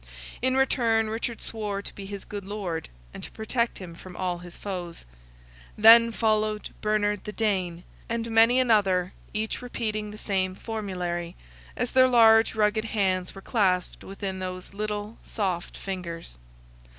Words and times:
In 0.41 0.57
return, 0.57 1.11
Richard 1.11 1.41
swore 1.43 1.83
to 1.83 1.93
be 1.93 2.07
his 2.07 2.25
good 2.25 2.43
Lord, 2.43 2.89
and 3.13 3.23
to 3.23 3.29
protect 3.29 3.77
him 3.77 3.93
from 3.93 4.15
all 4.17 4.39
his 4.39 4.55
foes. 4.57 5.05
Then 5.77 6.11
followed 6.11 6.71
Bernard 6.81 7.23
the 7.23 7.31
Dane, 7.31 7.83
and 8.09 8.31
many 8.31 8.59
another, 8.59 9.13
each 9.31 9.61
repeating 9.61 10.09
the 10.09 10.17
same 10.17 10.55
formulary, 10.55 11.35
as 11.77 11.91
their 11.91 12.07
large 12.07 12.55
rugged 12.55 12.85
hands 12.85 13.35
were 13.35 13.41
clasped 13.43 14.03
within 14.03 14.39
those 14.39 14.73
little 14.73 15.19
soft 15.21 15.77
fingers. 15.77 16.39